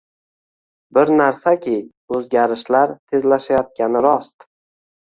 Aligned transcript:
Bir 0.97 1.11
narsaki, 1.19 1.75
oʻzgarishlar 2.17 2.97
tezlashayotgani 3.05 4.07
rost. 4.11 4.53